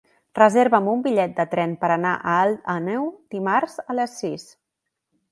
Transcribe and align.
Reserva'm 0.37 0.87
un 0.93 1.01
bitllet 1.07 1.33
de 1.39 1.43
tren 1.51 1.75
per 1.83 1.91
anar 1.95 2.13
a 2.15 2.33
Alt 2.45 2.71
Àneu 2.75 3.05
dimarts 3.35 3.77
a 3.95 3.97
les 3.99 4.15
sis. 4.23 4.47